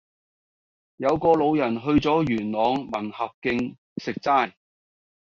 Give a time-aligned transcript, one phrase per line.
[0.97, 4.53] 有個老人去左元朗民合徑食齋